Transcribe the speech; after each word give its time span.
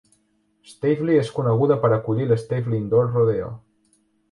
Stavely 0.69 1.17
és 1.25 1.29
coneguda 1.35 1.77
per 1.85 1.93
acollir 1.99 2.27
l'Stavely 2.33 2.81
Indoor 2.83 3.09
Rodeo. 3.13 3.55